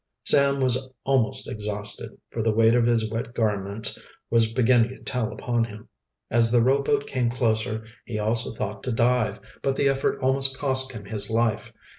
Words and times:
Sam 0.25 0.59
was 0.61 0.89
almost 1.03 1.47
exhausted, 1.47 2.17
for 2.31 2.41
the 2.41 2.51
weight 2.51 2.73
of 2.73 2.87
his 2.87 3.07
wet 3.11 3.35
garments 3.35 4.03
was 4.31 4.51
beginning 4.51 4.89
to 4.89 5.03
tell 5.03 5.31
upon 5.31 5.65
him. 5.65 5.89
As 6.31 6.49
the 6.51 6.63
rowboat 6.63 7.05
came 7.05 7.29
closer 7.29 7.85
he 8.05 8.17
also 8.17 8.51
thought 8.51 8.81
to 8.85 8.91
dive, 8.91 9.39
but 9.61 9.75
the 9.75 9.87
effort 9.89 10.17
almost 10.19 10.57
cost 10.57 10.91
him 10.93 11.05
his 11.05 11.29
life. 11.29 11.71